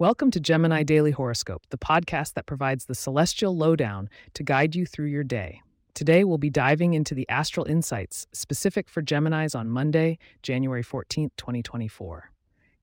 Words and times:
Welcome 0.00 0.30
to 0.30 0.38
Gemini 0.38 0.84
Daily 0.84 1.10
Horoscope, 1.10 1.64
the 1.70 1.76
podcast 1.76 2.34
that 2.34 2.46
provides 2.46 2.84
the 2.84 2.94
celestial 2.94 3.56
lowdown 3.56 4.08
to 4.34 4.44
guide 4.44 4.76
you 4.76 4.86
through 4.86 5.08
your 5.08 5.24
day. 5.24 5.60
Today, 5.92 6.22
we'll 6.22 6.38
be 6.38 6.50
diving 6.50 6.94
into 6.94 7.16
the 7.16 7.28
astral 7.28 7.66
insights 7.66 8.28
specific 8.30 8.88
for 8.88 9.02
Geminis 9.02 9.58
on 9.58 9.68
Monday, 9.68 10.20
January 10.40 10.84
14th, 10.84 11.32
2024. 11.36 12.30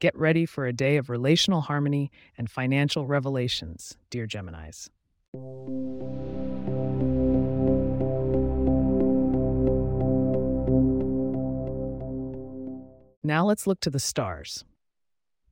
Get 0.00 0.14
ready 0.18 0.44
for 0.44 0.66
a 0.66 0.72
day 0.74 0.98
of 0.98 1.08
relational 1.08 1.62
harmony 1.62 2.10
and 2.36 2.50
financial 2.50 3.06
revelations, 3.06 3.96
dear 4.10 4.26
Geminis. 4.26 4.90
Now 13.24 13.46
let's 13.46 13.66
look 13.66 13.80
to 13.80 13.88
the 13.88 13.98
stars. 13.98 14.66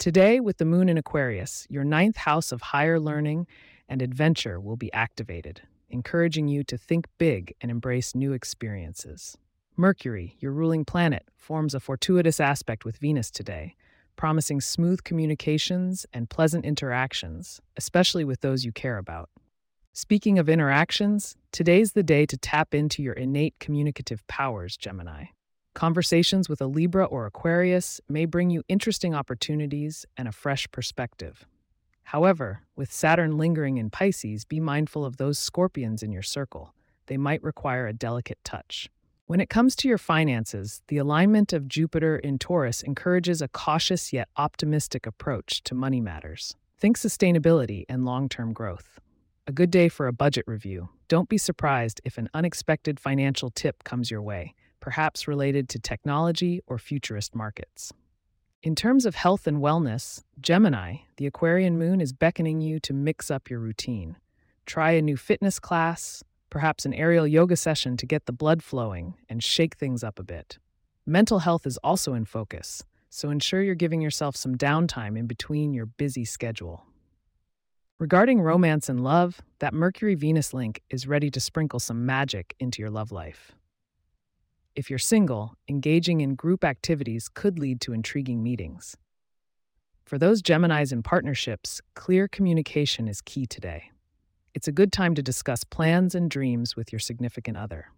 Today, 0.00 0.40
with 0.40 0.56
the 0.56 0.64
moon 0.64 0.88
in 0.88 0.96
Aquarius, 0.96 1.66
your 1.68 1.84
ninth 1.84 2.16
house 2.16 2.52
of 2.52 2.62
higher 2.62 2.98
learning 2.98 3.46
and 3.86 4.00
adventure 4.00 4.58
will 4.58 4.78
be 4.78 4.90
activated, 4.94 5.60
encouraging 5.90 6.48
you 6.48 6.64
to 6.64 6.78
think 6.78 7.06
big 7.18 7.54
and 7.60 7.70
embrace 7.70 8.14
new 8.14 8.32
experiences. 8.32 9.36
Mercury, 9.76 10.38
your 10.38 10.52
ruling 10.52 10.86
planet, 10.86 11.24
forms 11.36 11.74
a 11.74 11.80
fortuitous 11.80 12.40
aspect 12.40 12.86
with 12.86 12.96
Venus 12.96 13.30
today, 13.30 13.76
promising 14.16 14.62
smooth 14.62 15.04
communications 15.04 16.06
and 16.14 16.30
pleasant 16.30 16.64
interactions, 16.64 17.60
especially 17.76 18.24
with 18.24 18.40
those 18.40 18.64
you 18.64 18.72
care 18.72 18.96
about. 18.96 19.28
Speaking 19.92 20.38
of 20.38 20.48
interactions, 20.48 21.36
today's 21.52 21.92
the 21.92 22.02
day 22.02 22.24
to 22.24 22.38
tap 22.38 22.74
into 22.74 23.02
your 23.02 23.12
innate 23.12 23.58
communicative 23.60 24.26
powers, 24.28 24.78
Gemini. 24.78 25.26
Conversations 25.74 26.48
with 26.48 26.60
a 26.60 26.66
Libra 26.66 27.04
or 27.04 27.26
Aquarius 27.26 28.00
may 28.08 28.24
bring 28.24 28.50
you 28.50 28.64
interesting 28.68 29.14
opportunities 29.14 30.04
and 30.16 30.26
a 30.26 30.32
fresh 30.32 30.68
perspective. 30.72 31.46
However, 32.02 32.62
with 32.74 32.92
Saturn 32.92 33.38
lingering 33.38 33.78
in 33.78 33.88
Pisces, 33.88 34.44
be 34.44 34.58
mindful 34.58 35.04
of 35.04 35.16
those 35.16 35.38
scorpions 35.38 36.02
in 36.02 36.10
your 36.10 36.22
circle. 36.22 36.74
They 37.06 37.16
might 37.16 37.42
require 37.44 37.86
a 37.86 37.92
delicate 37.92 38.38
touch. 38.44 38.90
When 39.26 39.40
it 39.40 39.48
comes 39.48 39.76
to 39.76 39.88
your 39.88 39.96
finances, 39.96 40.82
the 40.88 40.98
alignment 40.98 41.52
of 41.52 41.68
Jupiter 41.68 42.16
in 42.16 42.40
Taurus 42.40 42.82
encourages 42.82 43.40
a 43.40 43.48
cautious 43.48 44.12
yet 44.12 44.28
optimistic 44.36 45.06
approach 45.06 45.62
to 45.62 45.74
money 45.76 46.00
matters. 46.00 46.56
Think 46.78 46.98
sustainability 46.98 47.84
and 47.88 48.04
long 48.04 48.28
term 48.28 48.52
growth. 48.52 48.98
A 49.46 49.52
good 49.52 49.70
day 49.70 49.88
for 49.88 50.08
a 50.08 50.12
budget 50.12 50.44
review. 50.48 50.88
Don't 51.06 51.28
be 51.28 51.38
surprised 51.38 52.00
if 52.04 52.18
an 52.18 52.28
unexpected 52.34 52.98
financial 52.98 53.50
tip 53.50 53.84
comes 53.84 54.10
your 54.10 54.22
way 54.22 54.54
perhaps 54.80 55.28
related 55.28 55.68
to 55.68 55.78
technology 55.78 56.60
or 56.66 56.78
futurist 56.78 57.34
markets. 57.34 57.92
In 58.62 58.74
terms 58.74 59.06
of 59.06 59.14
health 59.14 59.46
and 59.46 59.58
wellness, 59.58 60.22
Gemini, 60.40 60.96
the 61.16 61.26
Aquarian 61.26 61.78
moon, 61.78 62.00
is 62.00 62.12
beckoning 62.12 62.60
you 62.60 62.78
to 62.80 62.92
mix 62.92 63.30
up 63.30 63.48
your 63.48 63.58
routine. 63.58 64.16
Try 64.66 64.92
a 64.92 65.02
new 65.02 65.16
fitness 65.16 65.58
class, 65.58 66.22
perhaps 66.50 66.84
an 66.84 66.92
aerial 66.92 67.26
yoga 67.26 67.56
session 67.56 67.96
to 67.96 68.06
get 68.06 68.26
the 68.26 68.32
blood 68.32 68.62
flowing 68.62 69.14
and 69.28 69.42
shake 69.42 69.76
things 69.76 70.04
up 70.04 70.18
a 70.18 70.22
bit. 70.22 70.58
Mental 71.06 71.38
health 71.38 71.66
is 71.66 71.78
also 71.78 72.12
in 72.12 72.26
focus, 72.26 72.84
so 73.08 73.30
ensure 73.30 73.62
you're 73.62 73.74
giving 73.74 74.02
yourself 74.02 74.36
some 74.36 74.56
downtime 74.56 75.16
in 75.18 75.26
between 75.26 75.72
your 75.72 75.86
busy 75.86 76.24
schedule. 76.24 76.84
Regarding 77.98 78.40
romance 78.40 78.88
and 78.88 79.02
love, 79.02 79.40
that 79.58 79.74
Mercury 79.74 80.14
Venus 80.14 80.54
link 80.54 80.82
is 80.90 81.06
ready 81.06 81.30
to 81.30 81.40
sprinkle 81.40 81.80
some 81.80 82.06
magic 82.06 82.54
into 82.58 82.80
your 82.80 82.90
love 82.90 83.10
life. 83.10 83.52
If 84.80 84.88
you're 84.88 84.98
single, 84.98 85.52
engaging 85.68 86.22
in 86.22 86.36
group 86.36 86.64
activities 86.64 87.28
could 87.28 87.58
lead 87.58 87.82
to 87.82 87.92
intriguing 87.92 88.42
meetings. 88.42 88.96
For 90.06 90.16
those 90.16 90.40
Geminis 90.40 90.90
in 90.90 91.02
partnerships, 91.02 91.82
clear 91.94 92.26
communication 92.26 93.06
is 93.06 93.20
key 93.20 93.44
today. 93.44 93.90
It's 94.54 94.68
a 94.68 94.72
good 94.72 94.90
time 94.90 95.14
to 95.16 95.22
discuss 95.22 95.64
plans 95.64 96.14
and 96.14 96.30
dreams 96.30 96.76
with 96.76 96.92
your 96.92 96.98
significant 96.98 97.58
other. 97.58 97.88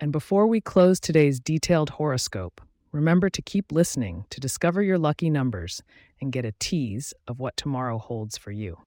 And 0.00 0.10
before 0.10 0.46
we 0.46 0.58
close 0.58 1.00
today's 1.00 1.38
detailed 1.38 1.90
horoscope, 1.90 2.62
remember 2.92 3.28
to 3.28 3.42
keep 3.42 3.70
listening 3.70 4.24
to 4.30 4.40
discover 4.40 4.82
your 4.82 4.96
lucky 4.96 5.28
numbers 5.28 5.82
and 6.18 6.32
get 6.32 6.46
a 6.46 6.54
tease 6.58 7.12
of 7.28 7.40
what 7.40 7.58
tomorrow 7.58 7.98
holds 7.98 8.38
for 8.38 8.52
you. 8.52 8.78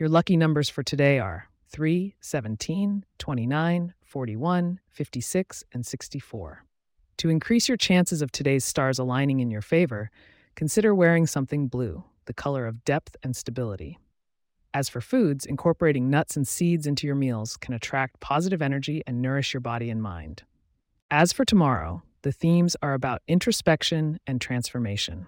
Your 0.00 0.08
lucky 0.08 0.38
numbers 0.38 0.70
for 0.70 0.82
today 0.82 1.18
are 1.18 1.50
3, 1.68 2.14
17, 2.22 3.04
29, 3.18 3.94
41, 4.02 4.80
56, 4.88 5.64
and 5.74 5.84
64. 5.84 6.64
To 7.18 7.28
increase 7.28 7.68
your 7.68 7.76
chances 7.76 8.22
of 8.22 8.32
today's 8.32 8.64
stars 8.64 8.98
aligning 8.98 9.40
in 9.40 9.50
your 9.50 9.60
favor, 9.60 10.10
consider 10.54 10.94
wearing 10.94 11.26
something 11.26 11.68
blue, 11.68 12.02
the 12.24 12.32
color 12.32 12.66
of 12.66 12.82
depth 12.86 13.14
and 13.22 13.36
stability. 13.36 13.98
As 14.72 14.88
for 14.88 15.02
foods, 15.02 15.44
incorporating 15.44 16.08
nuts 16.08 16.34
and 16.34 16.48
seeds 16.48 16.86
into 16.86 17.06
your 17.06 17.14
meals 17.14 17.58
can 17.58 17.74
attract 17.74 18.20
positive 18.20 18.62
energy 18.62 19.02
and 19.06 19.20
nourish 19.20 19.52
your 19.52 19.60
body 19.60 19.90
and 19.90 20.02
mind. 20.02 20.44
As 21.10 21.30
for 21.30 21.44
tomorrow, 21.44 22.02
the 22.22 22.32
themes 22.32 22.74
are 22.80 22.94
about 22.94 23.20
introspection 23.28 24.18
and 24.26 24.40
transformation. 24.40 25.26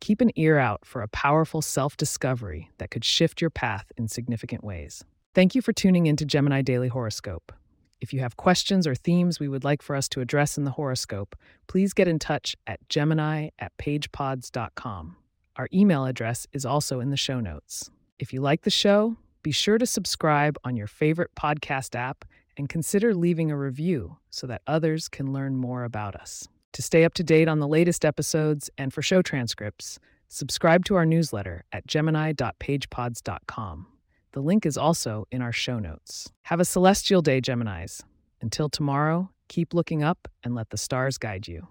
Keep 0.00 0.22
an 0.22 0.30
ear 0.34 0.58
out 0.58 0.84
for 0.84 1.02
a 1.02 1.08
powerful 1.08 1.60
self 1.60 1.96
discovery 1.96 2.70
that 2.78 2.90
could 2.90 3.04
shift 3.04 3.40
your 3.40 3.50
path 3.50 3.92
in 3.96 4.08
significant 4.08 4.64
ways. 4.64 5.04
Thank 5.34 5.54
you 5.54 5.62
for 5.62 5.72
tuning 5.72 6.06
in 6.06 6.16
to 6.16 6.24
Gemini 6.24 6.62
Daily 6.62 6.88
Horoscope. 6.88 7.52
If 8.00 8.14
you 8.14 8.20
have 8.20 8.38
questions 8.38 8.86
or 8.86 8.94
themes 8.94 9.38
we 9.38 9.48
would 9.48 9.62
like 9.62 9.82
for 9.82 9.94
us 9.94 10.08
to 10.10 10.22
address 10.22 10.56
in 10.56 10.64
the 10.64 10.70
horoscope, 10.70 11.36
please 11.66 11.92
get 11.92 12.08
in 12.08 12.18
touch 12.18 12.56
at 12.66 12.80
gemini 12.88 13.50
at 13.58 13.76
pagepods.com. 13.76 15.16
Our 15.56 15.68
email 15.72 16.06
address 16.06 16.46
is 16.54 16.64
also 16.64 17.00
in 17.00 17.10
the 17.10 17.16
show 17.18 17.40
notes. 17.40 17.90
If 18.18 18.32
you 18.32 18.40
like 18.40 18.62
the 18.62 18.70
show, 18.70 19.16
be 19.42 19.52
sure 19.52 19.76
to 19.76 19.86
subscribe 19.86 20.56
on 20.64 20.76
your 20.76 20.86
favorite 20.86 21.34
podcast 21.34 21.94
app 21.94 22.24
and 22.56 22.70
consider 22.70 23.14
leaving 23.14 23.50
a 23.50 23.56
review 23.56 24.16
so 24.30 24.46
that 24.46 24.62
others 24.66 25.08
can 25.08 25.32
learn 25.32 25.56
more 25.56 25.84
about 25.84 26.16
us. 26.16 26.48
To 26.74 26.82
stay 26.82 27.04
up 27.04 27.14
to 27.14 27.24
date 27.24 27.48
on 27.48 27.58
the 27.58 27.66
latest 27.66 28.04
episodes 28.04 28.70
and 28.78 28.92
for 28.92 29.02
show 29.02 29.22
transcripts, 29.22 29.98
subscribe 30.28 30.84
to 30.84 30.94
our 30.94 31.04
newsletter 31.04 31.64
at 31.72 31.86
gemini.pagepods.com. 31.86 33.86
The 34.32 34.40
link 34.40 34.64
is 34.64 34.76
also 34.76 35.26
in 35.32 35.42
our 35.42 35.52
show 35.52 35.80
notes. 35.80 36.30
Have 36.42 36.60
a 36.60 36.64
celestial 36.64 37.22
day, 37.22 37.40
Geminis. 37.40 38.02
Until 38.40 38.68
tomorrow, 38.68 39.30
keep 39.48 39.74
looking 39.74 40.04
up 40.04 40.28
and 40.44 40.54
let 40.54 40.70
the 40.70 40.78
stars 40.78 41.18
guide 41.18 41.48
you. 41.48 41.66